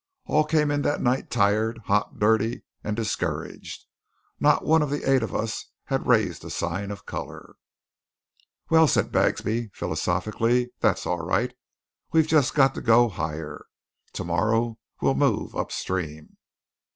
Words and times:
All 0.25 0.45
came 0.45 0.71
in 0.71 0.81
that 0.81 0.99
night 0.99 1.29
tired, 1.29 1.77
hot, 1.85 2.17
dirty, 2.17 2.63
and 2.83 2.95
discouraged. 2.95 3.85
Not 4.39 4.65
one 4.65 4.81
of 4.81 4.89
the 4.89 5.03
eight 5.07 5.21
of 5.21 5.35
us 5.35 5.67
had 5.83 6.07
raised 6.07 6.43
a 6.43 6.49
sign 6.49 6.89
of 6.89 7.05
colour. 7.05 7.53
"Well," 8.71 8.87
said 8.87 9.11
Bagsby 9.11 9.67
philosophically, 9.75 10.71
"that's 10.79 11.05
all 11.05 11.19
right. 11.23 11.53
We've 12.11 12.25
just 12.25 12.55
got 12.55 12.73
to 12.73 12.81
go 12.81 13.09
higher. 13.09 13.67
To 14.13 14.23
morrow 14.23 14.79
we'll 15.03 15.13
move 15.13 15.55
upstream." 15.55 16.35